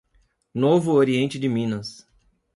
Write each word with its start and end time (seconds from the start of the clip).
Novo 0.51 0.93
Oriente 0.93 1.37
de 1.37 1.47
Minas 1.47 2.07